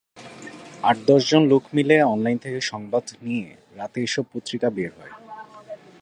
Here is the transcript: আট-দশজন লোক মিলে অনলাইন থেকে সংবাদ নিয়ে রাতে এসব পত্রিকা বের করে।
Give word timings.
আট-দশজন 0.83 1.43
লোক 1.47 1.63
মিলে 1.73 1.95
অনলাইন 2.03 2.37
থেকে 2.37 2.59
সংবাদ 2.61 3.05
নিয়ে 3.21 3.47
রাতে 3.75 3.99
এসব 4.03 4.25
পত্রিকা 4.33 4.67
বের 4.69 4.91
করে। 4.91 5.11